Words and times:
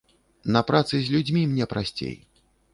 На 0.55 0.61
працы 0.69 0.95
з 1.01 1.13
людзьмі 1.17 1.45
мне 1.53 1.65
прасцей. 1.77 2.19